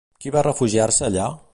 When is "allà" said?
1.11-1.31